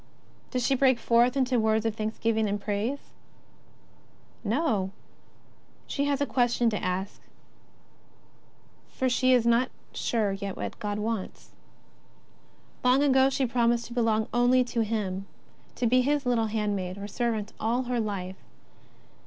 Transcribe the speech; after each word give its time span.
Does 0.49 0.65
she 0.65 0.73
break 0.73 0.97
forth 0.97 1.37
into 1.37 1.59
words 1.59 1.85
of 1.85 1.93
thanks 1.95 2.17
giving 2.17 2.49
and 2.49 2.59
praise? 2.59 3.11
Xo, 4.43 4.89
she 5.85 6.05
has 6.05 6.19
a 6.19 6.25
question 6.25 6.71
to 6.71 6.83
ask, 6.83 7.21
for 8.89 9.07
she 9.07 9.31
is 9.31 9.45
not 9.45 9.69
sure 9.93 10.35
jet 10.35 10.57
what 10.57 10.79
God 10.79 10.97
wants. 10.97 11.51
Long 12.83 13.03
ago 13.03 13.29
she 13.29 13.45
promised 13.45 13.85
to 13.89 13.93
belong 13.93 14.27
only 14.33 14.63
to 14.63 14.81
Him, 14.83 15.27
to 15.75 15.85
be 15.85 16.01
His 16.01 16.25
little 16.25 16.47
hand 16.47 16.75
maid 16.75 16.97
or 16.97 17.07
servant 17.07 17.53
all 17.59 17.83
her 17.83 17.99
life. 17.99 18.43